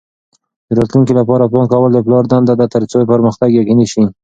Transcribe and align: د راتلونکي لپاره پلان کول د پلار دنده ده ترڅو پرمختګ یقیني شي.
د 0.67 0.69
راتلونکي 0.79 1.13
لپاره 1.19 1.49
پلان 1.51 1.65
کول 1.73 1.91
د 1.93 1.99
پلار 2.05 2.23
دنده 2.31 2.53
ده 2.59 2.65
ترڅو 2.75 2.97
پرمختګ 3.11 3.49
یقیني 3.61 3.85
شي. 3.93 4.03